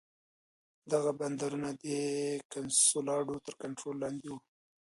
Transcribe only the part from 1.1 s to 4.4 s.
بندرونه د کنسولاډو تر کنټرول لاندې وو.